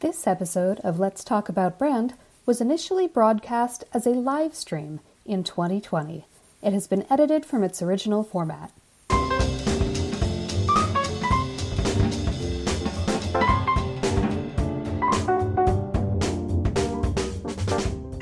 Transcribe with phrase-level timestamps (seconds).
[0.00, 5.44] This episode of Let's Talk About Brand was initially broadcast as a live stream in
[5.44, 6.26] 2020.
[6.62, 8.72] It has been edited from its original format.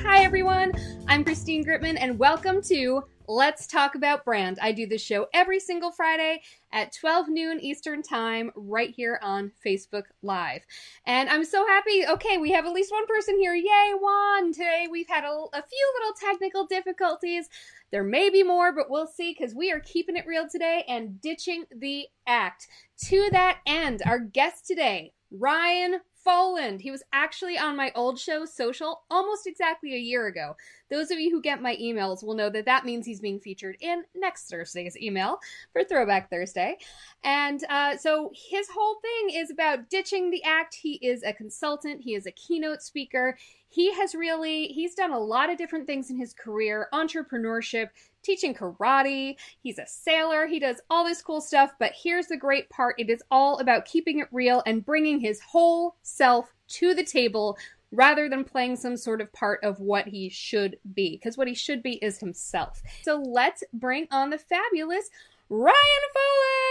[0.01, 0.71] Hi, everyone.
[1.07, 4.59] I'm Christine Gritmon, and welcome to Let's Talk About Brand.
[4.61, 6.41] I do this show every single Friday
[6.73, 10.63] at 12 noon Eastern Time right here on Facebook Live.
[11.05, 12.05] And I'm so happy.
[12.05, 13.55] Okay, we have at least one person here.
[13.55, 14.51] Yay, Juan!
[14.51, 17.47] Today we've had a, a few little technical difficulties.
[17.91, 21.21] There may be more, but we'll see because we are keeping it real today and
[21.21, 22.67] ditching the act.
[23.05, 26.81] To that end, our guest today, Ryan Foland.
[26.81, 30.55] He was actually on my old show, Social, almost exactly a year ago.
[30.89, 33.77] Those of you who get my emails will know that that means he's being featured
[33.79, 35.39] in next Thursday's email
[35.71, 36.77] for Throwback Thursday.
[37.23, 40.75] And uh, so his whole thing is about ditching the act.
[40.75, 43.37] He is a consultant, he is a keynote speaker.
[43.69, 47.89] He has really, he's done a lot of different things in his career entrepreneurship,
[48.23, 49.35] teaching karate.
[49.61, 50.47] He's a sailor.
[50.47, 51.73] He does all this cool stuff.
[51.79, 55.41] But here's the great part it is all about keeping it real and bringing his
[55.41, 57.57] whole self to the table
[57.91, 61.17] rather than playing some sort of part of what he should be.
[61.17, 62.81] Because what he should be is himself.
[63.03, 65.09] So let's bring on the fabulous
[65.49, 65.73] Ryan
[66.15, 66.62] Foland!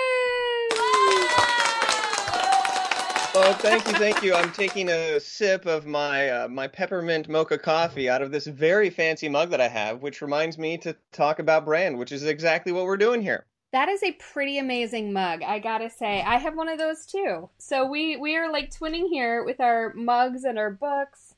[3.35, 4.35] Oh, thank you, thank you.
[4.35, 8.91] I'm taking a sip of my uh, my peppermint mocha coffee out of this very
[8.91, 12.73] fancy mug that I have, which reminds me to talk about brand, which is exactly
[12.73, 13.47] what we're doing here.
[13.73, 16.21] That is a pretty amazing mug, I gotta say.
[16.21, 17.49] I have one of those too.
[17.57, 21.35] So we we are like twinning here with our mugs and our books.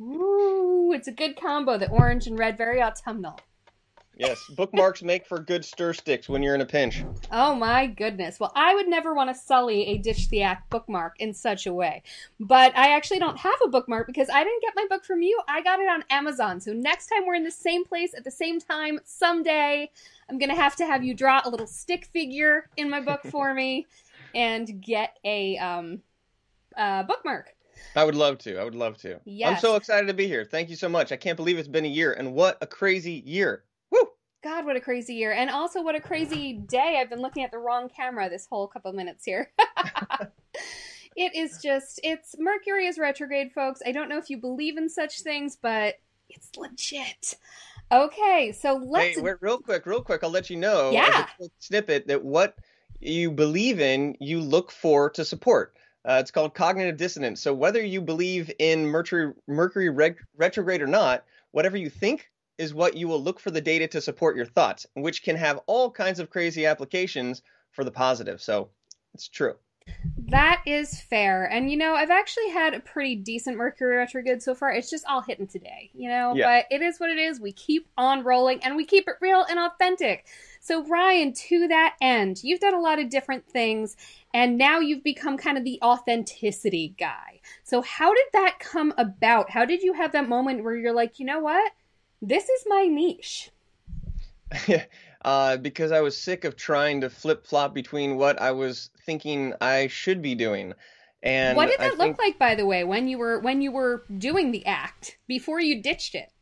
[0.00, 1.76] Ooh, it's a good combo.
[1.76, 3.38] The orange and red, very autumnal.
[4.18, 7.04] Yes, bookmarks make for good stir sticks when you're in a pinch.
[7.30, 8.40] Oh my goodness.
[8.40, 11.74] Well, I would never want to sully a Ditch the Act bookmark in such a
[11.74, 12.02] way.
[12.40, 15.38] But I actually don't have a bookmark because I didn't get my book from you.
[15.48, 16.60] I got it on Amazon.
[16.60, 19.90] So next time we're in the same place at the same time, someday,
[20.30, 23.20] I'm going to have to have you draw a little stick figure in my book
[23.30, 23.86] for me
[24.34, 26.00] and get a um,
[26.74, 27.54] uh, bookmark.
[27.94, 28.58] I would love to.
[28.58, 29.20] I would love to.
[29.26, 29.50] Yes.
[29.50, 30.46] I'm so excited to be here.
[30.46, 31.12] Thank you so much.
[31.12, 33.62] I can't believe it's been a year, and what a crazy year.
[34.46, 35.32] God, what a crazy year.
[35.32, 36.98] And also, what a crazy day.
[37.00, 39.50] I've been looking at the wrong camera this whole couple minutes here.
[41.16, 43.82] it is just, it's Mercury is retrograde, folks.
[43.84, 45.96] I don't know if you believe in such things, but
[46.28, 47.34] it's legit.
[47.90, 49.16] Okay, so let's.
[49.16, 50.22] Hey, wait, real quick, real quick.
[50.22, 50.92] I'll let you know.
[50.92, 51.08] Yeah.
[51.08, 52.54] As a quick snippet that what
[53.00, 55.74] you believe in, you look for to support.
[56.04, 57.40] Uh, it's called cognitive dissonance.
[57.40, 62.74] So whether you believe in Mercury Mercury reg- retrograde or not, whatever you think is
[62.74, 65.90] what you will look for the data to support your thoughts, which can have all
[65.90, 68.40] kinds of crazy applications for the positive.
[68.40, 68.70] So
[69.14, 69.54] it's true.
[70.28, 71.44] That is fair.
[71.44, 74.72] And you know, I've actually had a pretty decent Mercury retrograde so far.
[74.72, 76.34] It's just all hitting today, you know?
[76.34, 76.46] Yeah.
[76.46, 77.40] But it is what it is.
[77.40, 80.26] We keep on rolling and we keep it real and authentic.
[80.60, 83.96] So, Ryan, to that end, you've done a lot of different things
[84.34, 87.40] and now you've become kind of the authenticity guy.
[87.62, 89.50] So, how did that come about?
[89.50, 91.70] How did you have that moment where you're like, you know what?
[92.26, 93.52] This is my niche?
[95.24, 99.54] uh, because I was sick of trying to flip flop between what I was thinking
[99.60, 100.72] I should be doing.
[101.22, 103.62] And what did I that think- look like, by the way, when you were when
[103.62, 106.32] you were doing the act before you ditched it?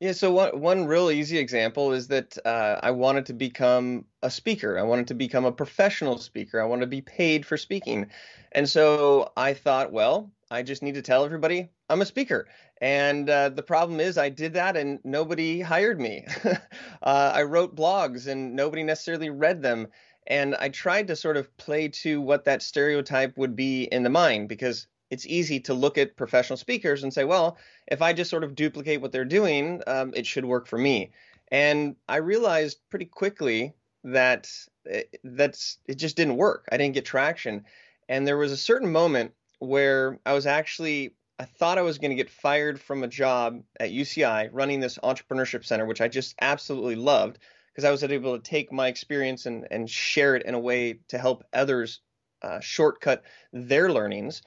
[0.00, 4.30] Yeah, so one one real easy example is that uh, I wanted to become a
[4.30, 4.78] speaker.
[4.78, 6.62] I wanted to become a professional speaker.
[6.62, 8.10] I wanted to be paid for speaking,
[8.52, 12.48] and so I thought, well, I just need to tell everybody I'm a speaker.
[12.80, 16.26] And uh, the problem is, I did that and nobody hired me.
[16.44, 19.88] uh, I wrote blogs and nobody necessarily read them.
[20.26, 24.10] And I tried to sort of play to what that stereotype would be in the
[24.10, 27.56] mind because it's easy to look at professional speakers and say, well,
[27.86, 31.12] if I just sort of duplicate what they're doing, um, it should work for me.
[31.52, 34.50] And I realized pretty quickly that
[34.84, 36.68] it, that's it just didn't work.
[36.72, 37.64] I didn't get traction.
[38.08, 42.10] And there was a certain moment where I was actually I thought I was going
[42.10, 46.34] to get fired from a job at UCI running this entrepreneurship center, which I just
[46.40, 47.38] absolutely loved
[47.72, 51.00] because I was able to take my experience and, and share it in a way
[51.08, 52.00] to help others
[52.40, 53.22] uh, shortcut
[53.52, 54.40] their learnings.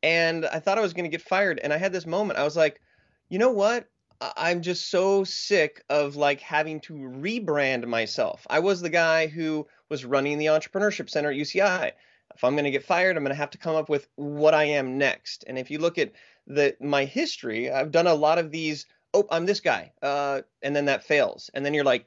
[0.00, 1.58] And I thought I was going to get fired.
[1.58, 2.38] And I had this moment.
[2.38, 2.80] I was like,
[3.28, 3.88] you know what?
[4.20, 8.46] I'm just so sick of like having to rebrand myself.
[8.48, 11.92] I was the guy who was running the entrepreneurship center at UCI.
[12.34, 14.54] If I'm going to get fired, I'm going to have to come up with what
[14.54, 15.44] I am next.
[15.46, 16.12] And if you look at
[16.46, 18.86] the my history, I've done a lot of these.
[19.14, 22.06] Oh, I'm this guy, uh, and then that fails, and then you're like,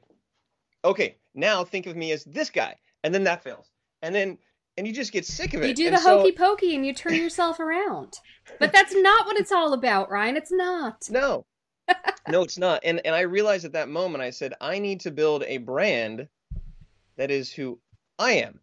[0.84, 3.70] okay, now think of me as this guy, and then that fails,
[4.02, 4.38] and then
[4.76, 5.68] and you just get sick of it.
[5.68, 8.18] You do and the so, hokey pokey and you turn yourself around.
[8.58, 10.36] But that's not what it's all about, Ryan.
[10.36, 11.08] It's not.
[11.10, 11.44] No,
[12.28, 12.80] no, it's not.
[12.84, 16.28] And and I realized at that moment, I said, I need to build a brand
[17.16, 17.78] that is who
[18.18, 18.60] I am,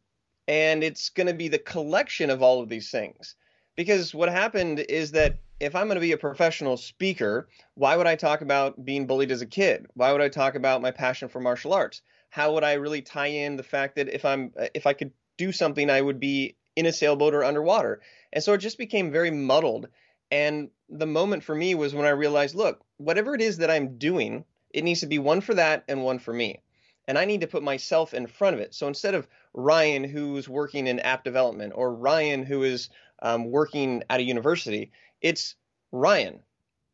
[0.50, 3.36] and it's going to be the collection of all of these things.
[3.76, 8.08] Because what happened is that if I'm going to be a professional speaker, why would
[8.08, 9.86] I talk about being bullied as a kid?
[9.94, 12.02] Why would I talk about my passion for martial arts?
[12.32, 15.52] How would I really tie in the fact that if I'm if I could do
[15.52, 18.02] something, I would be in a sailboat or underwater?
[18.34, 19.88] And so it just became very muddled.
[20.32, 24.00] And the moment for me was when I realized, look, whatever it is that I'm
[24.00, 26.62] doing, it needs to be one for that and one for me.
[27.10, 28.76] And I need to put myself in front of it.
[28.76, 32.90] So instead of Ryan, who's working in app development, or Ryan, who is
[33.24, 35.56] um, working at a university, it's
[35.92, 36.40] Ryan.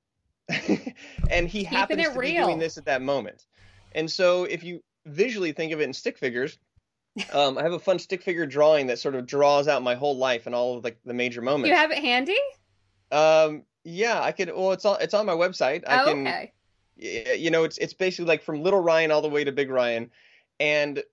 [0.49, 3.45] and he Keeping happens to be doing this at that moment.
[3.91, 6.57] And so if you visually think of it in stick figures,
[7.33, 10.15] um, I have a fun stick figure drawing that sort of draws out my whole
[10.15, 11.71] life and all of like the major moments.
[11.71, 12.37] You have it handy?
[13.11, 14.47] Um, yeah, I could.
[14.47, 15.83] Well, it's on it's on my website.
[15.85, 16.25] I Oh, can.
[16.25, 16.53] okay.
[16.97, 20.09] You know, it's it's basically like from little Ryan all the way to big Ryan,
[20.59, 21.03] and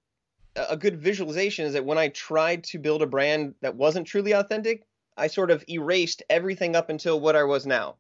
[0.54, 4.32] a good visualization is that when I tried to build a brand that wasn't truly
[4.32, 4.86] authentic,
[5.16, 7.96] I sort of erased everything up until what I was now.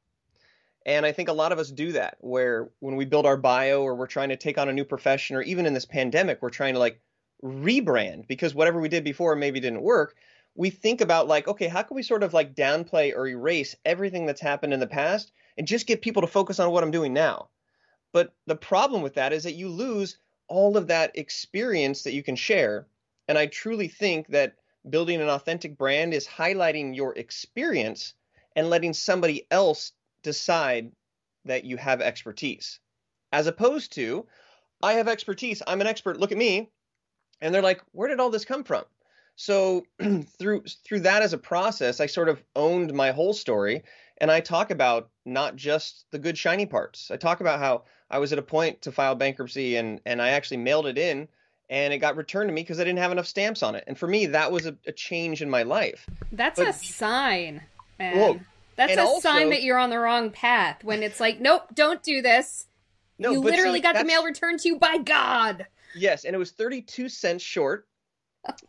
[0.84, 3.82] And I think a lot of us do that, where when we build our bio
[3.82, 6.50] or we're trying to take on a new profession, or even in this pandemic, we're
[6.50, 7.00] trying to like
[7.42, 10.14] rebrand because whatever we did before maybe didn't work.
[10.54, 14.26] We think about like, okay, how can we sort of like downplay or erase everything
[14.26, 17.12] that's happened in the past and just get people to focus on what I'm doing
[17.12, 17.48] now?
[18.12, 20.18] But the problem with that is that you lose
[20.48, 22.86] all of that experience that you can share.
[23.26, 24.54] And I truly think that
[24.88, 28.14] building an authentic brand is highlighting your experience
[28.54, 29.92] and letting somebody else
[30.22, 30.92] decide
[31.44, 32.80] that you have expertise.
[33.32, 34.26] As opposed to,
[34.82, 36.70] I have expertise, I'm an expert, look at me.
[37.40, 38.84] And they're like, where did all this come from?
[39.36, 39.86] So
[40.38, 43.82] through through that as a process, I sort of owned my whole story
[44.22, 47.10] and I talk about not just the good shiny parts.
[47.10, 50.30] I talk about how I was at a point to file bankruptcy and and I
[50.30, 51.28] actually mailed it in
[51.68, 53.84] and it got returned to me because I didn't have enough stamps on it.
[53.86, 56.08] And for me, that was a, a change in my life.
[56.30, 57.62] That's But- a sign,
[57.98, 58.16] man.
[58.16, 58.40] Well,
[58.76, 62.02] That's a also- sign that you're on the wrong path when it's like, nope, don't
[62.02, 62.66] do this.
[63.18, 65.66] No, you literally see, got the mail returned to you by God.
[65.94, 67.86] Yes, and it was 32 cents short.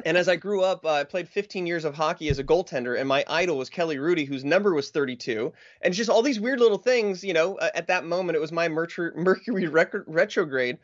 [0.06, 3.00] And as I grew up, uh, I played 15 years of hockey as a goaltender,
[3.00, 5.52] and my idol was Kelly Hrudey, whose number was 32.
[5.82, 8.52] And just all these weird little things, you know, uh, at that moment, it was
[8.52, 10.78] my Mercury, Mercury retrograde.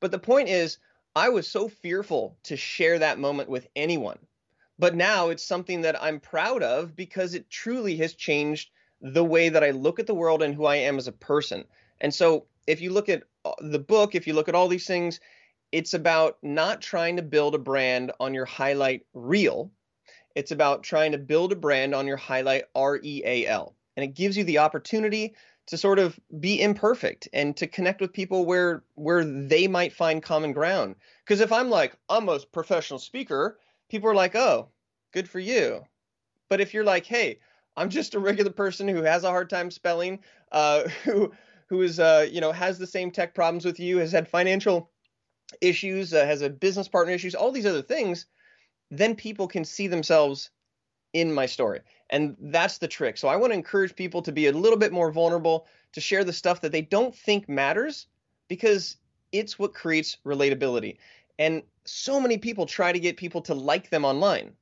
[0.00, 0.78] But the point is,
[1.16, 4.18] I was so fearful to share that moment with anyone.
[4.78, 8.70] But now it's something that I'm proud of because it truly has changed
[9.00, 11.64] the way that I look at the world and who I am as a person.
[12.00, 14.86] And so if you look at uh, the book, if you look at all these
[14.86, 15.20] things,
[15.72, 19.70] it's about not trying to build a brand on your highlight reel.
[20.34, 23.74] It's about trying to build a brand on your highlight R E A L.
[23.96, 25.34] And it gives you the opportunity
[25.66, 30.22] to sort of be imperfect and to connect with people where where they might find
[30.22, 30.94] common ground.
[31.24, 34.68] Because if I'm like, I'm a professional speaker, people are like, oh,
[35.12, 35.84] good for you.
[36.48, 37.40] But if you're like, hey,
[37.76, 40.20] I'm just a regular person who has a hard time spelling,
[40.52, 41.32] uh, who
[41.68, 44.90] who is uh, you know has the same tech problems with you, has had financial
[45.60, 48.26] issues, uh, has a business partner issues, all these other things,
[48.90, 50.50] then people can see themselves
[51.12, 51.80] in my story.
[52.10, 53.16] And that's the trick.
[53.16, 56.24] So I want to encourage people to be a little bit more vulnerable, to share
[56.24, 58.06] the stuff that they don't think matters
[58.48, 58.96] because
[59.32, 60.98] it's what creates relatability.
[61.38, 64.52] And so many people try to get people to like them online.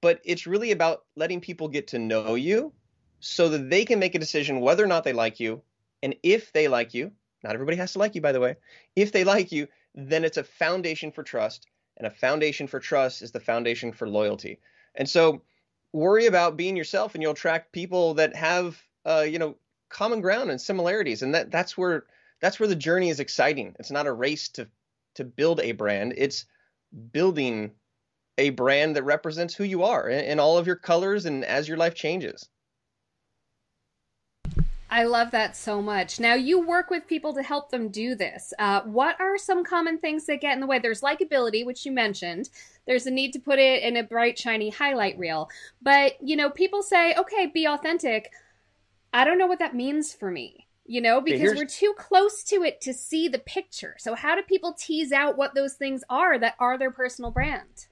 [0.00, 2.72] But it's really about letting people get to know you
[3.20, 5.62] so that they can make a decision whether or not they like you.
[6.02, 7.12] And if they like you,
[7.44, 8.56] not everybody has to like you, by the way.
[8.96, 11.66] If they like you, then it's a foundation for trust.
[11.96, 14.60] And a foundation for trust is the foundation for loyalty.
[14.94, 15.42] And so
[15.92, 19.56] worry about being yourself and you'll attract people that have uh, you know,
[19.88, 21.22] common ground and similarities.
[21.22, 22.04] And that that's where
[22.40, 23.74] that's where the journey is exciting.
[23.78, 24.68] It's not a race to
[25.14, 26.14] to build a brand.
[26.16, 26.46] It's
[27.12, 27.72] building
[28.38, 31.68] a brand that represents who you are in, in all of your colors and as
[31.68, 32.48] your life changes.
[34.92, 36.20] I love that so much.
[36.20, 38.52] Now, you work with people to help them do this.
[38.58, 40.78] Uh, what are some common things that get in the way?
[40.78, 42.50] There's likability, which you mentioned.
[42.86, 45.48] There's a need to put it in a bright, shiny highlight reel.
[45.80, 48.32] But, you know, people say, okay, be authentic.
[49.14, 52.56] I don't know what that means for me, you know, because we're too close to
[52.56, 53.96] it to see the picture.
[53.98, 57.86] So, how do people tease out what those things are that are their personal brand?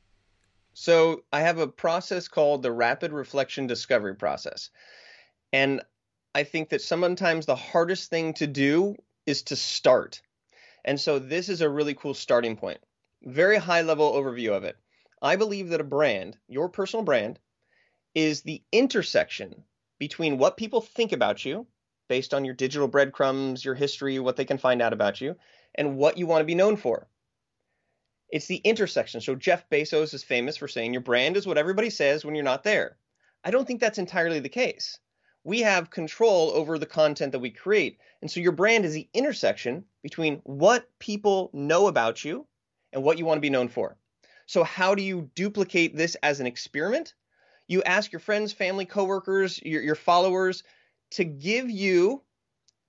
[0.74, 4.68] So, I have a process called the rapid reflection discovery process.
[5.52, 5.80] And
[6.32, 8.94] I think that sometimes the hardest thing to do
[9.26, 10.22] is to start.
[10.84, 12.78] And so this is a really cool starting point.
[13.22, 14.76] Very high level overview of it.
[15.20, 17.40] I believe that a brand, your personal brand,
[18.14, 19.64] is the intersection
[19.98, 21.66] between what people think about you
[22.08, 25.36] based on your digital breadcrumbs, your history, what they can find out about you,
[25.74, 27.08] and what you want to be known for.
[28.28, 29.20] It's the intersection.
[29.20, 32.44] So Jeff Bezos is famous for saying your brand is what everybody says when you're
[32.44, 32.96] not there.
[33.42, 34.98] I don't think that's entirely the case
[35.44, 37.98] we have control over the content that we create.
[38.20, 42.46] And so your brand is the intersection between what people know about you
[42.92, 43.96] and what you want to be known for.
[44.46, 47.14] So how do you duplicate this as an experiment?
[47.68, 50.64] You ask your friends, family, coworkers, your, your followers
[51.12, 52.22] to give you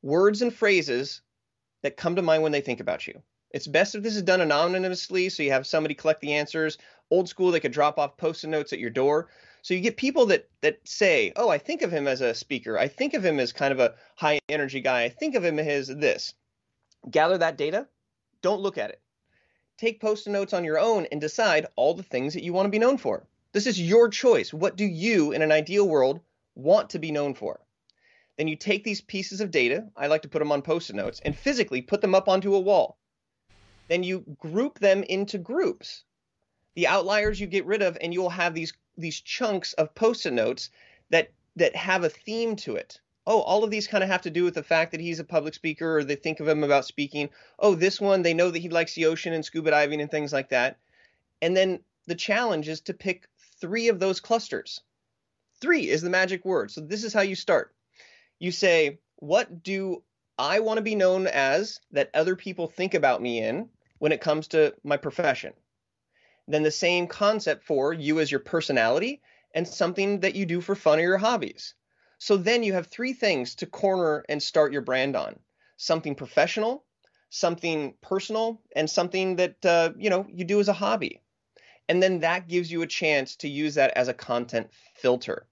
[0.01, 1.21] words and phrases
[1.83, 3.21] that come to mind when they think about you.
[3.51, 6.77] It's best if this is done anonymously, so you have somebody collect the answers.
[7.09, 9.27] Old school, they could drop off post-it notes at your door.
[9.61, 12.77] So you get people that that say, "Oh, I think of him as a speaker.
[12.77, 15.03] I think of him as kind of a high energy guy.
[15.03, 16.33] I think of him as this."
[17.09, 17.87] Gather that data.
[18.41, 19.01] Don't look at it.
[19.77, 22.71] Take post-it notes on your own and decide all the things that you want to
[22.71, 23.27] be known for.
[23.51, 24.53] This is your choice.
[24.53, 26.21] What do you in an ideal world
[26.55, 27.59] want to be known for?
[28.37, 31.21] Then you take these pieces of data, I like to put them on post-it notes,
[31.23, 32.97] and physically put them up onto a wall.
[33.87, 36.03] Then you group them into groups.
[36.75, 40.69] The outliers you get rid of, and you'll have these these chunks of post-it notes
[41.09, 42.99] that that have a theme to it.
[43.27, 45.23] Oh, all of these kind of have to do with the fact that he's a
[45.23, 47.29] public speaker or they think of him about speaking.
[47.59, 50.33] Oh, this one, they know that he likes the ocean and scuba diving and things
[50.33, 50.77] like that.
[51.41, 53.27] And then the challenge is to pick
[53.59, 54.81] three of those clusters.
[55.59, 56.71] Three is the magic word.
[56.71, 57.75] So this is how you start.
[58.39, 60.03] You say, What do
[60.39, 63.69] I want to be known as that other people think about me in
[63.99, 65.53] when it comes to my profession?
[66.53, 69.21] Then the same concept for you as your personality
[69.53, 71.73] and something that you do for fun or your hobbies.
[72.17, 75.39] So then you have three things to corner and start your brand on
[75.77, 76.85] something professional,
[77.31, 81.21] something personal, and something that uh, you know you do as a hobby.
[81.89, 85.47] And then that gives you a chance to use that as a content filter.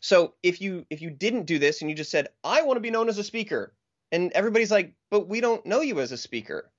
[0.00, 2.80] So if you if you didn't do this and you just said I want to
[2.80, 3.72] be known as a speaker
[4.10, 6.70] and everybody's like but we don't know you as a speaker,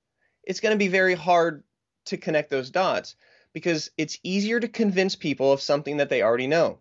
[0.44, 1.64] it's going to be very hard
[2.06, 3.16] to connect those dots
[3.52, 6.78] because it's easier to convince people of something that they already know.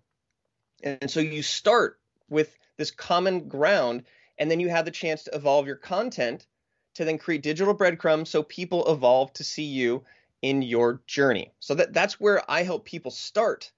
[0.83, 1.99] And so you start
[2.29, 4.03] with this common ground,
[4.37, 6.47] and then you have the chance to evolve your content
[6.95, 10.03] to then create digital breadcrumbs so people evolve to see you
[10.41, 11.51] in your journey.
[11.59, 13.71] So that that's where I help people start.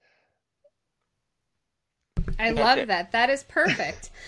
[2.38, 3.12] I love that.
[3.12, 4.10] That is perfect.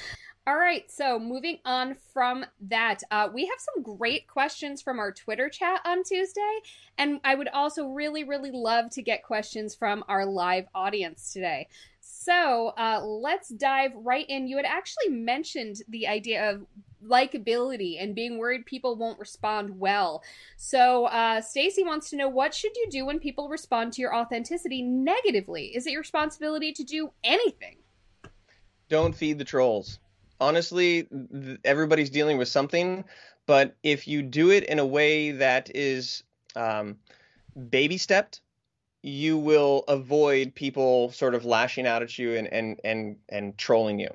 [0.49, 5.11] All right, so moving on from that, uh, we have some great questions from our
[5.11, 6.61] Twitter chat on Tuesday,
[6.97, 11.67] and I would also really, really love to get questions from our live audience today.
[11.99, 14.47] So uh, let's dive right in.
[14.47, 16.65] You had actually mentioned the idea of
[17.05, 20.23] likability and being worried people won't respond well.
[20.57, 24.15] So uh, Stacy wants to know what should you do when people respond to your
[24.15, 25.73] authenticity negatively?
[25.75, 27.79] Is it your responsibility to do anything?
[28.89, 29.99] Don't feed the trolls
[30.41, 31.09] honestly,
[31.65, 33.05] everybody's dealing with something.
[33.47, 36.25] But if you do it in a way that is
[36.57, 36.97] um,
[37.71, 38.41] baby stepped,
[39.03, 44.01] you will avoid people sort of lashing out at you and, and, and, and trolling
[44.01, 44.09] you.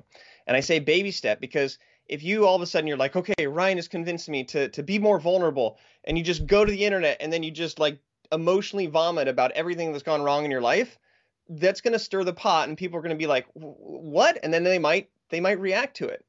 [0.46, 3.46] And I say baby step because if you all of a sudden you're like, okay,
[3.46, 6.84] Ryan has convinced me to, to be more vulnerable, and you just go to the
[6.84, 7.98] internet and then you just like
[8.32, 10.98] emotionally vomit about everything that's gone wrong in your life,
[11.48, 14.38] that's going to stir the pot and people are going to be like, what?
[14.42, 16.24] And then they might they might react to it.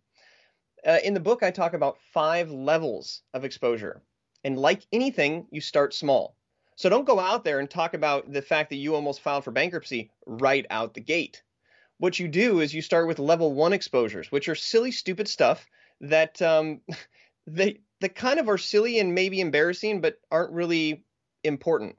[0.88, 4.02] Uh, in the book, I talk about five levels of exposure.
[4.44, 6.36] And like anything, you start small.
[6.76, 9.52] So don't go out there and talk about the fact that you almost filed for
[9.52, 11.44] bankruptcy right out the gate.
[12.00, 15.70] What you do is you start with level one exposures, which are silly, stupid stuff
[16.02, 16.82] that um,
[17.48, 17.80] they
[18.16, 21.06] kind of are silly and maybe embarrassing, but aren't really
[21.44, 21.98] important.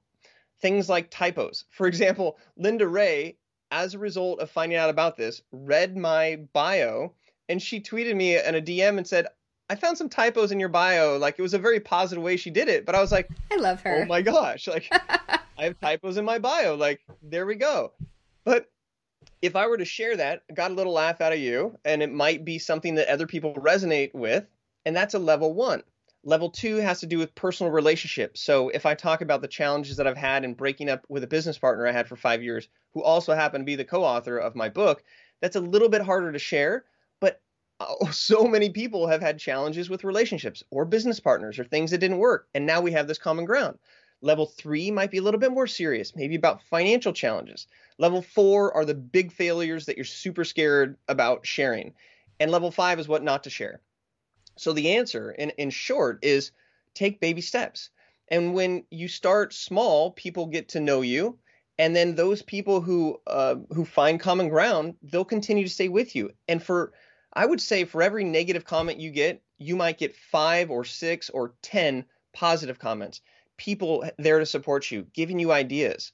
[0.60, 1.64] Things like typos.
[1.70, 3.36] For example, Linda Ray
[3.74, 7.12] as a result of finding out about this, read my bio
[7.48, 9.26] and she tweeted me in a DM and said,
[9.68, 11.18] I found some typos in your bio.
[11.18, 13.56] Like it was a very positive way she did it, but I was like, I
[13.56, 14.02] love her.
[14.02, 14.68] Oh my gosh.
[14.74, 14.88] Like
[15.58, 16.76] I have typos in my bio.
[16.76, 17.92] Like there we go.
[18.44, 18.70] But
[19.42, 22.12] if I were to share that, got a little laugh out of you, and it
[22.12, 24.46] might be something that other people resonate with,
[24.84, 25.82] and that's a level one.
[26.26, 28.40] Level two has to do with personal relationships.
[28.40, 31.26] So if I talk about the challenges that I've had in breaking up with a
[31.26, 34.38] business partner I had for five years, who also happened to be the co author
[34.38, 35.04] of my book,
[35.42, 36.86] that's a little bit harder to share.
[37.20, 37.42] But
[37.78, 41.98] oh, so many people have had challenges with relationships or business partners or things that
[41.98, 42.48] didn't work.
[42.54, 43.78] And now we have this common ground.
[44.22, 47.66] Level three might be a little bit more serious, maybe about financial challenges.
[47.98, 51.92] Level four are the big failures that you're super scared about sharing.
[52.40, 53.82] And level five is what not to share.
[54.56, 56.52] So the answer, in, in short, is
[56.94, 57.90] take baby steps.
[58.28, 61.38] And when you start small, people get to know you,
[61.78, 66.14] and then those people who uh, who find common ground, they'll continue to stay with
[66.14, 66.30] you.
[66.48, 66.92] And for
[67.32, 71.30] I would say for every negative comment you get, you might get five or six
[71.30, 73.20] or ten positive comments.
[73.56, 76.12] People there to support you, giving you ideas.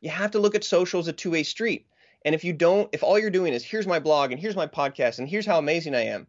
[0.00, 1.86] You have to look at social as a two-way street.
[2.24, 4.66] And if you don't, if all you're doing is here's my blog and here's my
[4.66, 6.26] podcast and here's how amazing I am,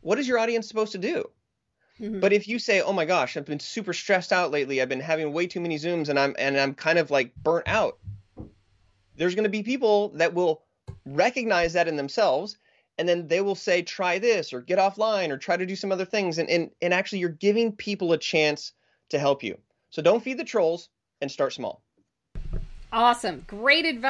[0.00, 1.30] what is your audience supposed to do?
[2.00, 2.20] Mm-hmm.
[2.20, 4.80] But if you say, "Oh my gosh, I've been super stressed out lately.
[4.80, 7.68] I've been having way too many zooms and I'm and I'm kind of like burnt
[7.68, 7.98] out."
[9.16, 10.62] There's going to be people that will
[11.04, 12.56] recognize that in themselves
[13.00, 15.90] and then they will say try this or get offline or try to do some
[15.90, 18.72] other things and and and actually you're giving people a chance
[19.08, 19.56] to help you.
[19.88, 20.90] So don't feed the trolls
[21.22, 21.82] and start small.
[22.92, 23.44] Awesome.
[23.46, 24.09] Great advice.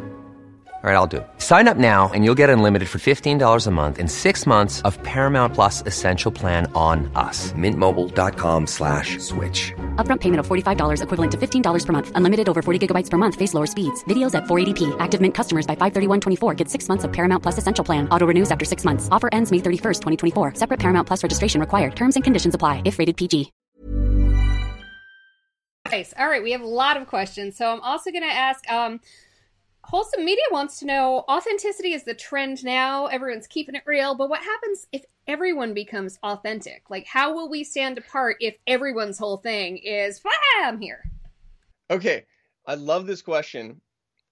[0.83, 1.27] All right, I'll do it.
[1.37, 4.97] Sign up now and you'll get unlimited for $15 a month in six months of
[5.03, 7.53] Paramount Plus Essential Plan on us.
[7.53, 9.73] Mintmobile.com slash switch.
[9.97, 12.11] Upfront payment of $45 equivalent to $15 per month.
[12.15, 13.35] Unlimited over 40 gigabytes per month.
[13.35, 14.03] Face lower speeds.
[14.05, 14.99] Videos at 480p.
[14.99, 18.09] Active Mint customers by 531.24 get six months of Paramount Plus Essential Plan.
[18.09, 19.07] Auto renews after six months.
[19.11, 19.99] Offer ends May 31st,
[20.33, 20.55] 2024.
[20.55, 21.95] Separate Paramount Plus registration required.
[21.95, 23.53] Terms and conditions apply if rated PG.
[25.91, 26.11] Nice.
[26.17, 27.55] All right, we have a lot of questions.
[27.55, 28.67] So I'm also going to ask...
[28.67, 28.99] Um,
[29.83, 33.07] Wholesome Media wants to know authenticity is the trend now.
[33.07, 36.83] Everyone's keeping it real, but what happens if everyone becomes authentic?
[36.89, 40.21] Like, how will we stand apart if everyone's whole thing is,
[40.63, 41.03] I'm here?
[41.89, 42.25] Okay,
[42.65, 43.81] I love this question.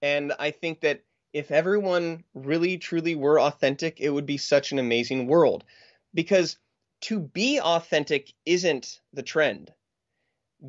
[0.02, 4.80] And I think that if everyone really truly were authentic, it would be such an
[4.80, 5.66] amazing world.
[6.14, 6.58] Because
[7.02, 9.74] to be authentic isn't the trend.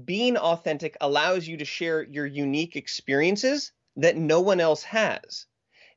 [0.05, 5.47] Being authentic allows you to share your unique experiences that no one else has.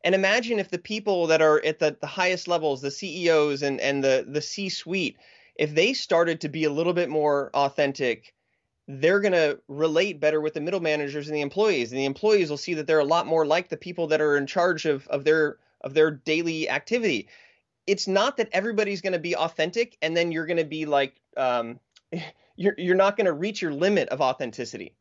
[0.04, 3.80] And imagine if the people that are at the, the highest levels, the CEOs and,
[3.80, 5.18] and the, the C suite,
[5.56, 8.34] if they started to be a little bit more authentic,
[8.88, 11.92] they're going to relate better with the middle managers and the employees.
[11.92, 14.36] And the employees will see that they're a lot more like the people that are
[14.36, 17.28] in charge of, of their of their daily activity.
[17.88, 21.16] It's not that everybody's going to be authentic and then you're going to be like
[21.38, 21.80] um,
[22.58, 24.96] you're you're not going to reach your limit of authenticity.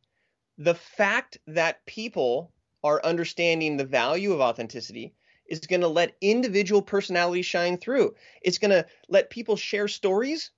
[0.57, 2.51] The fact that people
[2.83, 5.13] are understanding the value of authenticity
[5.47, 8.15] is going to let individual personalities shine through.
[8.41, 10.51] It's going to let people share stories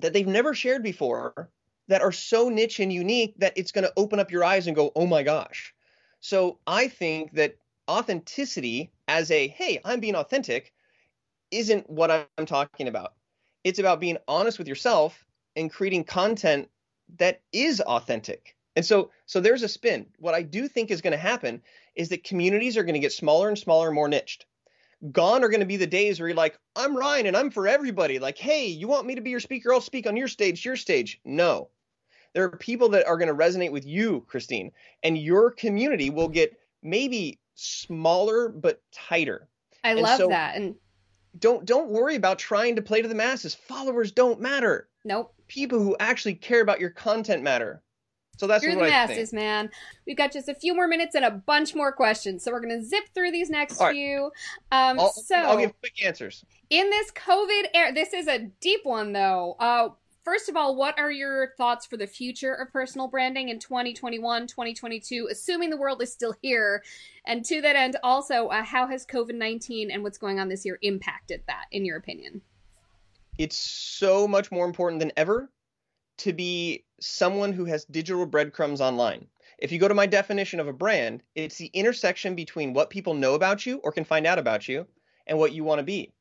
[0.00, 1.50] that they've never shared before
[1.88, 4.76] that are so niche and unique that it's going to open up your eyes and
[4.76, 5.74] go, oh my gosh.
[6.20, 7.56] So I think that
[7.88, 10.72] authenticity as a, hey, I'm being authentic,
[11.50, 13.14] isn't what I'm talking about.
[13.64, 15.24] It's about being honest with yourself
[15.56, 16.68] and creating content
[17.18, 18.56] that is authentic.
[18.76, 20.06] And so so there's a spin.
[20.18, 21.62] What I do think is going to happen
[21.94, 24.46] is that communities are going to get smaller and smaller, and more niched.
[25.12, 27.66] Gone are going to be the days where you're like, I'm Ryan and I'm for
[27.66, 28.18] everybody.
[28.18, 29.72] Like, hey, you want me to be your speaker?
[29.72, 31.20] I'll speak on your stage, your stage.
[31.24, 31.70] No.
[32.34, 36.28] There are people that are going to resonate with you, Christine, and your community will
[36.28, 39.48] get maybe smaller but tighter.
[39.82, 40.56] I and love so that.
[40.56, 40.76] And
[41.38, 43.54] don't don't worry about trying to play to the masses.
[43.54, 44.88] Followers don't matter.
[45.04, 45.34] Nope.
[45.48, 47.82] People who actually care about your content matter.
[48.40, 49.68] So that's You're the masses, man.
[50.06, 52.82] We've got just a few more minutes and a bunch more questions, so we're gonna
[52.82, 53.92] zip through these next right.
[53.92, 54.32] few.
[54.72, 56.42] Um, I'll, so I'll give quick answers.
[56.70, 59.56] In this COVID era, this is a deep one though.
[59.58, 59.90] Uh,
[60.24, 64.46] first of all, what are your thoughts for the future of personal branding in 2021,
[64.46, 66.82] 2022, assuming the world is still here?
[67.26, 70.64] And to that end, also, uh, how has COVID 19 and what's going on this
[70.64, 72.40] year impacted that, in your opinion?
[73.40, 75.50] it's so much more important than ever
[76.18, 79.26] to be someone who has digital breadcrumbs online.
[79.58, 83.14] If you go to my definition of a brand, it's the intersection between what people
[83.14, 84.86] know about you or can find out about you
[85.26, 86.12] and what you want to be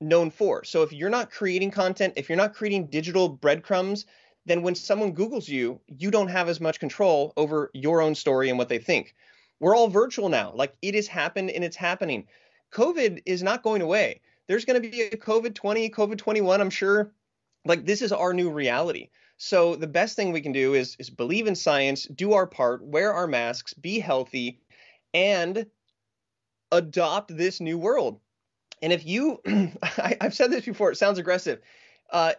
[0.00, 0.64] known for.
[0.64, 4.06] So if you're not creating content, if you're not creating digital breadcrumbs,
[4.44, 8.48] then when someone Googles you, you don't have as much control over your own story
[8.48, 9.14] and what they think.
[9.60, 10.52] We're all virtual now.
[10.54, 12.26] Like it has happened and it's happening.
[12.72, 14.20] COVID is not going away.
[14.48, 17.12] There's going to be a COVID 20, COVID 21, I'm sure.
[17.64, 19.10] Like this is our new reality.
[19.44, 22.80] So the best thing we can do is is believe in science, do our part,
[22.80, 24.60] wear our masks, be healthy,
[25.12, 25.66] and
[26.70, 28.20] adopt this new world.
[28.82, 29.40] And if you,
[29.82, 31.58] I, have said this before, it sounds aggressive.
[32.08, 32.34] Uh,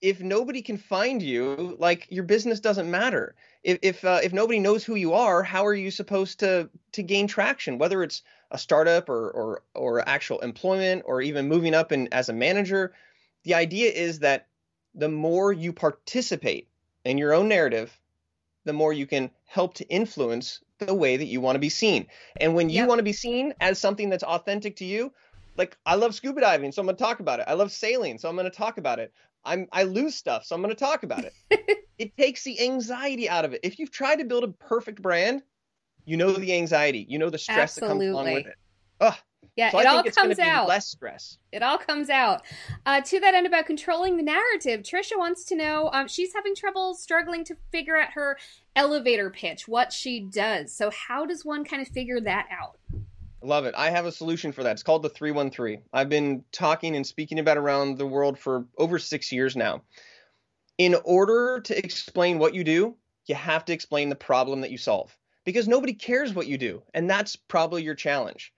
[0.00, 3.34] if nobody can find you, like your business doesn't matter.
[3.62, 7.02] If if uh, if nobody knows who you are, how are you supposed to to
[7.02, 7.76] gain traction?
[7.76, 12.30] Whether it's a startup or or or actual employment or even moving up in as
[12.30, 12.94] a manager,
[13.44, 14.46] the idea is that
[14.96, 16.68] the more you participate
[17.04, 17.96] in your own narrative,
[18.64, 22.06] the more you can help to influence the way that you want to be seen.
[22.40, 22.88] And when you yep.
[22.88, 25.12] want to be seen as something that's authentic to you,
[25.56, 27.46] like I love scuba diving, so I'm going to talk about it.
[27.48, 29.12] I love sailing, so I'm going to talk about it.
[29.44, 31.86] I'm I lose stuff, so I'm going to talk about it.
[31.98, 33.60] it takes the anxiety out of it.
[33.62, 35.42] If you've tried to build a perfect brand,
[36.04, 38.06] you know the anxiety, you know the stress Absolutely.
[38.06, 38.54] that comes along with it.
[39.00, 39.14] Ugh.
[39.56, 40.68] Yeah, so it all comes out.
[40.68, 41.38] Less stress.
[41.50, 42.42] It all comes out.
[42.84, 45.88] Uh, to that end, about controlling the narrative, Trisha wants to know.
[45.94, 48.36] Um, she's having trouble struggling to figure out her
[48.76, 50.74] elevator pitch, what she does.
[50.74, 52.76] So, how does one kind of figure that out?
[53.42, 53.74] Love it.
[53.76, 54.72] I have a solution for that.
[54.72, 55.82] It's called the 313.
[55.92, 59.82] I've been talking and speaking about around the world for over six years now.
[60.76, 64.78] In order to explain what you do, you have to explain the problem that you
[64.78, 66.82] solve because nobody cares what you do.
[66.92, 68.52] And that's probably your challenge.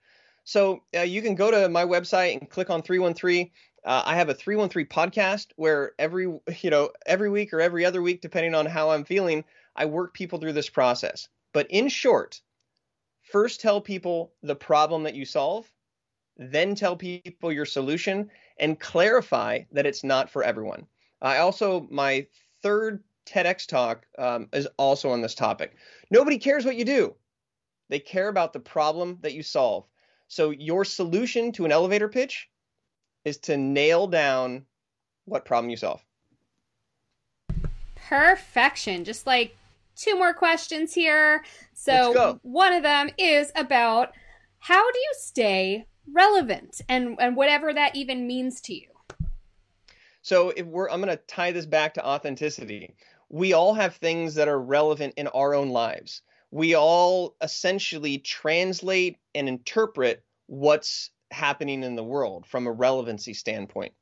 [0.49, 3.51] So uh, you can go to my website and click on 313.
[3.85, 6.23] Uh, I have a 313 podcast where every
[6.61, 10.15] you know every week or every other week, depending on how I'm feeling, I work
[10.15, 11.27] people through this process.
[11.53, 12.41] But in short,
[13.31, 15.71] first tell people the problem that you solve,
[16.35, 20.87] then tell people your solution, and clarify that it's not for everyone.
[21.21, 22.25] I also, my
[22.63, 25.75] third TEDx talk um, is also on this topic.
[26.09, 27.13] Nobody cares what you do,
[27.89, 29.85] they care about the problem that you solve.
[30.29, 32.47] So, your solution to an elevator pitch
[33.25, 34.65] is to nail down
[35.25, 36.01] what problem you solve.
[37.95, 39.03] Perfection.
[39.03, 39.55] Just like
[39.99, 41.43] two more questions here.
[41.73, 44.13] So one of them is about
[44.59, 48.87] how do you stay relevant and and whatever that even means to you.
[50.21, 52.95] So if we're I'm going to tie this back to authenticity.
[53.31, 56.23] We all have things that are relevant in our own lives.
[56.51, 63.93] We all essentially translate and interpret what's happening in the world from a relevancy standpoint.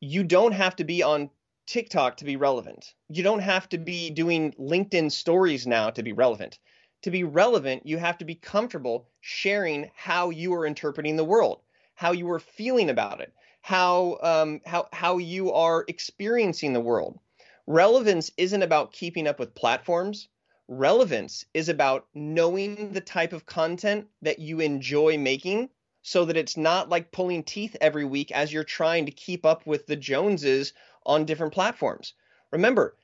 [0.00, 1.30] You don't have to be on
[1.66, 2.94] TikTok to be relevant.
[3.08, 6.58] You don't have to be doing LinkedIn stories now to be relevant.
[7.02, 11.60] To be relevant, you have to be comfortable sharing how you are interpreting the world,
[11.94, 17.18] how you are feeling about it, how um, how how you are experiencing the world.
[17.66, 20.28] Relevance isn't about keeping up with platforms.
[20.68, 25.70] Relevance is about knowing the type of content that you enjoy making
[26.02, 29.66] so that it's not like pulling teeth every week as you're trying to keep up
[29.66, 30.72] with the Joneses
[31.04, 32.14] on different platforms.
[32.52, 32.96] Remember,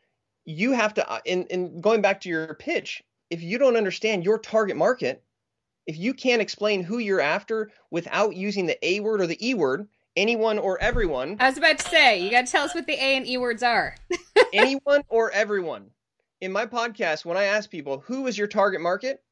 [0.45, 4.25] you have to, in, uh, in going back to your pitch, if you don't understand
[4.25, 5.23] your target market,
[5.87, 9.55] if you can't explain who you're after without using the A word or the E
[9.55, 11.37] word, anyone or everyone.
[11.41, 13.37] I was about to say, you got to tell us what the A and E
[13.37, 13.97] words are.
[14.53, 15.91] anyone or everyone.
[16.43, 19.23] In my podcast, when I ask people, who is your target market?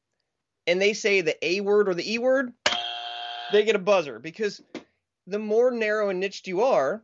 [0.65, 2.53] And they say the A word or the E word,
[3.51, 4.63] they get a buzzer because
[5.27, 7.03] the more narrow and niched you are,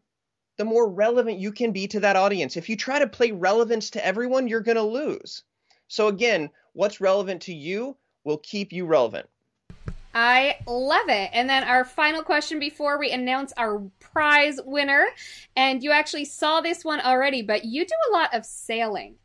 [0.58, 2.56] the more relevant you can be to that audience.
[2.56, 5.44] If you try to play relevance to everyone, you're going to lose.
[5.90, 9.28] So, again, what's relevant to you will keep you relevant.
[10.14, 11.32] I love it.
[11.34, 15.08] And then our final question before we announce our prize winner.
[15.58, 19.18] And you actually saw this one already, but you do a lot of sailing.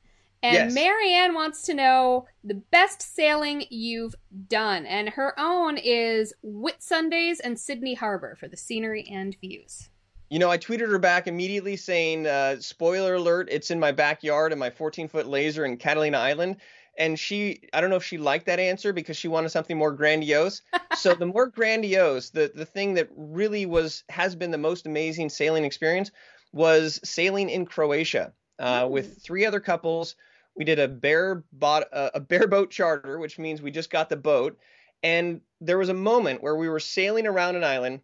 [0.43, 0.75] And yes.
[0.75, 4.15] Marianne wants to know the best sailing you've
[4.49, 4.87] done.
[4.87, 9.89] And her own is Whitsundays and Sydney Harbor for the scenery and views
[10.33, 14.51] you know, I tweeted her back immediately saying, uh, spoiler alert, it's in my backyard
[14.51, 16.57] and my 14 foot laser in Catalina Island.
[16.97, 19.93] And she, I don't know if she liked that answer because she wanted something more
[19.93, 20.63] grandiose.
[20.97, 25.29] so the more grandiose, the, the thing that really was, has been the most amazing
[25.29, 26.11] sailing experience
[26.51, 30.17] was sailing in Croatia uh, with three other couples.
[30.57, 34.17] We did a bare bot, uh, a bareboat charter, which means we just got the
[34.17, 34.59] boat.
[35.03, 38.01] And there was a moment where we were sailing around an island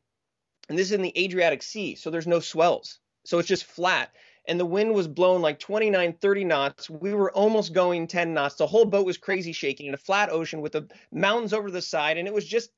[0.69, 2.99] and this is in the Adriatic Sea, so there's no swells.
[3.25, 4.11] So it's just flat.
[4.47, 6.89] And the wind was blowing like 29, 30 knots.
[6.89, 8.55] We were almost going 10 knots.
[8.55, 11.83] The whole boat was crazy shaking in a flat ocean with the mountains over the
[11.83, 12.17] side.
[12.17, 12.71] And it was just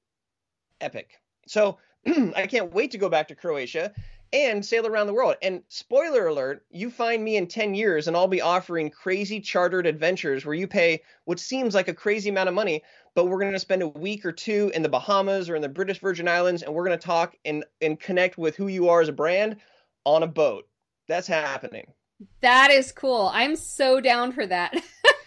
[0.80, 1.20] epic.
[1.46, 3.92] So I can't wait to go back to Croatia
[4.32, 5.36] and sail around the world.
[5.42, 9.86] And spoiler alert, you find me in 10 years and I'll be offering crazy chartered
[9.86, 12.82] adventures where you pay what seems like a crazy amount of money,
[13.14, 15.68] but we're going to spend a week or two in the Bahamas or in the
[15.68, 19.00] British Virgin Islands and we're going to talk and, and connect with who you are
[19.00, 19.56] as a brand
[20.04, 20.68] on a boat.
[21.08, 21.92] That's happening.
[22.40, 23.30] That is cool.
[23.32, 24.74] I'm so down for that.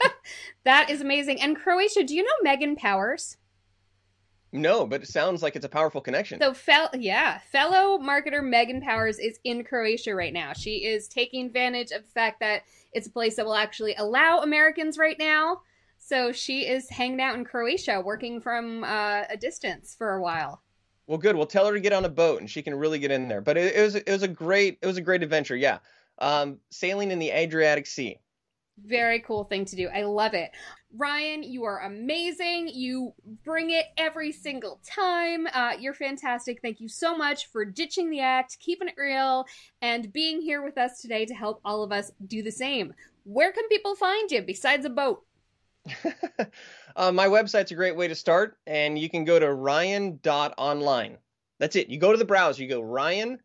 [0.63, 1.41] that is amazing.
[1.41, 3.37] And Croatia, do you know Megan Powers?
[4.53, 6.39] No, but it sounds like it's a powerful connection.
[6.39, 10.53] So, fel- yeah, fellow marketer Megan Powers is in Croatia right now.
[10.53, 12.61] She is taking advantage of the fact that
[12.93, 15.61] it's a place that will actually allow Americans right now.
[15.97, 20.61] So she is hanging out in Croatia, working from uh, a distance for a while.
[21.07, 21.35] Well, good.
[21.35, 23.41] We'll tell her to get on a boat, and she can really get in there.
[23.41, 25.55] But it, it was it was a great it was a great adventure.
[25.55, 25.79] Yeah,
[26.19, 28.19] um, sailing in the Adriatic Sea.
[28.77, 29.87] Very cool thing to do.
[29.89, 30.51] I love it.
[30.95, 32.69] Ryan, you are amazing.
[32.71, 35.47] You bring it every single time.
[35.51, 36.59] Uh, you're fantastic.
[36.61, 39.45] Thank you so much for ditching the act, keeping it real,
[39.81, 42.93] and being here with us today to help all of us do the same.
[43.23, 45.23] Where can people find you besides a boat?
[46.95, 51.17] uh, my website's a great way to start, and you can go to ryan.online.
[51.59, 51.89] That's it.
[51.89, 53.39] You go to the browser, you go ryan.online.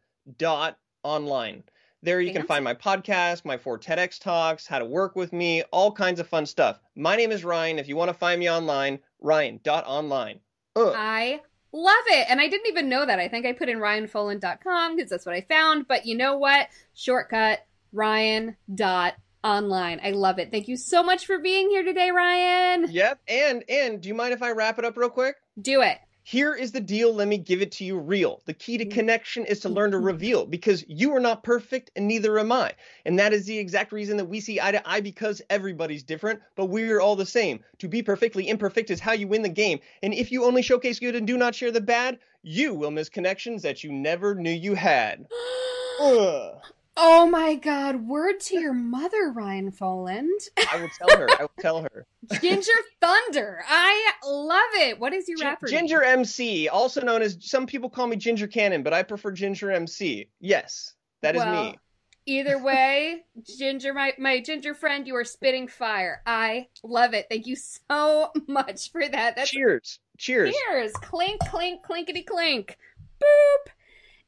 [2.03, 5.65] There you can find my podcast, my four TEDx talks, how to work with me,
[5.73, 6.79] all kinds of fun stuff.
[6.95, 7.79] My name is Ryan.
[7.79, 10.39] If you want to find me online, ryan.online.
[10.77, 10.95] Ugh.
[10.97, 11.41] I
[11.73, 12.27] love it.
[12.31, 13.19] And I didn't even know that.
[13.19, 15.89] I think I put in ryanfoland.com because that's what I found.
[15.89, 16.69] But you know what?
[16.95, 20.01] Shortcut, ryan.online.
[20.01, 20.53] I love it.
[20.53, 22.87] Thank you so much for being here today, Ryan.
[22.91, 23.21] Yep.
[23.27, 25.35] And and do you mind if I wrap it up real quick?
[25.61, 25.99] Do it.
[26.31, 27.15] Here is the deal.
[27.15, 28.43] Let me give it to you real.
[28.45, 30.05] The key to connection is to learn to mm-hmm.
[30.05, 32.75] reveal because you are not perfect and neither am I.
[33.07, 36.43] And that is the exact reason that we see eye to eye because everybody's different,
[36.55, 37.61] but we're all the same.
[37.79, 39.81] To be perfectly imperfect is how you win the game.
[40.03, 43.09] And if you only showcase good and do not share the bad, you will miss
[43.09, 45.27] connections that you never knew you had.
[46.03, 46.61] Ugh.
[47.01, 48.09] Oh my God!
[48.09, 50.27] Word to your mother, Ryan Foland.
[50.73, 51.29] I will tell her.
[51.31, 52.07] I will tell her.
[52.41, 53.63] Ginger Thunder.
[53.69, 54.99] I love it.
[54.99, 55.69] What is your G- rapper?
[55.69, 59.71] Ginger MC, also known as some people call me Ginger Cannon, but I prefer Ginger
[59.71, 60.29] MC.
[60.41, 61.79] Yes, that is well, me.
[62.27, 66.21] Either way, Ginger, my my Ginger friend, you are spitting fire.
[66.27, 67.27] I love it.
[67.31, 69.37] Thank you so much for that.
[69.37, 70.01] That's, cheers.
[70.19, 70.53] Cheers.
[70.53, 70.93] Cheers.
[70.95, 72.77] Clink, clink, clinkety clink.
[73.23, 73.68] Boop.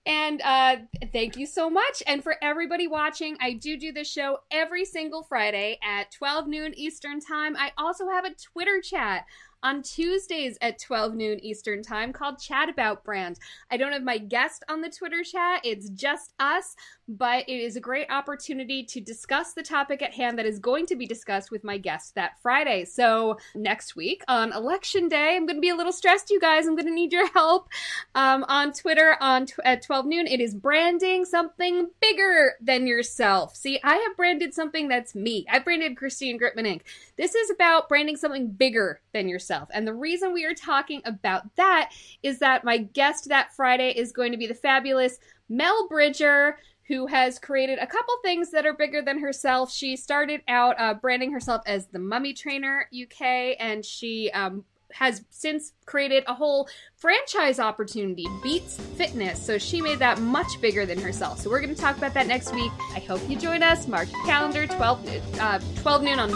[0.07, 0.77] And uh,
[1.13, 2.03] thank you so much.
[2.07, 6.75] And for everybody watching, I do do this show every single Friday at 12 noon
[6.75, 7.55] Eastern Time.
[7.57, 9.27] I also have a Twitter chat
[9.63, 13.39] on Tuesdays at 12 noon Eastern Time called Chat About Brand.
[13.71, 16.77] I don't have my guest on the Twitter chat, it's just us,
[17.09, 20.87] but it is a great opportunity to discuss the topic at hand that is going
[20.87, 22.85] to be discussed with my guest that Friday.
[22.85, 26.67] So, next week on Election Day, I'm going to be a little stressed, you guys.
[26.67, 27.69] I'm going to need your help
[28.15, 30.27] um, on Twitter on at 12 noon.
[30.27, 33.57] It is branding something bigger than yourself.
[33.57, 35.47] See, I have branded something that's me.
[35.51, 36.83] I branded Christine Gritmon Inc.
[37.17, 39.69] This is about branding something bigger than yourself.
[39.73, 44.13] And the reason we are talking about that is that my guest that Friday is
[44.13, 48.73] going to be the fabulous Mel Bridger who has created a couple things that are
[48.73, 49.73] bigger than herself.
[49.73, 55.25] She started out uh, branding herself as the Mummy Trainer UK, and she um, has
[55.31, 59.41] since created a whole franchise opportunity, Beats Fitness.
[59.41, 61.39] So she made that much bigger than herself.
[61.39, 62.73] So we're going to talk about that next week.
[62.93, 63.87] I hope you join us.
[63.87, 66.31] Mark your calendar, 12, uh, 12 noon on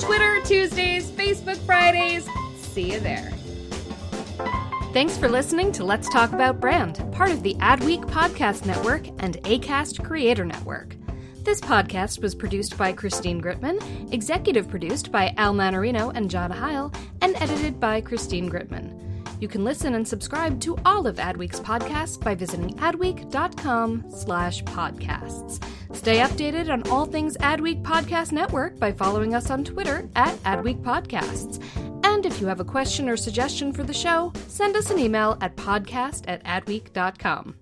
[0.00, 2.26] Twitter Tuesdays, Facebook Fridays.
[2.72, 3.30] See you there.
[4.92, 9.36] Thanks for listening to Let's Talk About Brand, part of the Adweek Podcast Network and
[9.44, 10.96] ACAST Creator Network.
[11.42, 16.92] This podcast was produced by Christine Gritmon, executive produced by Al Manarino and John Heil,
[17.22, 18.96] and edited by Christine Gritmon.
[19.40, 25.64] You can listen and subscribe to all of Adweek's podcasts by visiting adweek.com slash podcasts.
[25.94, 30.82] Stay updated on all things Adweek Podcast Network by following us on Twitter at Adweek
[30.82, 31.60] Podcasts.
[32.02, 35.36] And if you have a question or suggestion for the show, send us an email
[35.40, 37.54] at podcast at adweek.com.